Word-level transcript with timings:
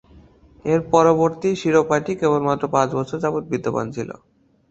এর 0.65 0.79
পূর্ববর্তী 0.89 1.49
শিরোপাটি 1.61 2.11
কেবলমাত্র 2.21 2.65
পাঁচ 2.75 2.89
বছর 2.97 3.17
যাবত 3.23 3.43
বিদ্যমান 3.51 3.87
ছিল। 3.95 4.09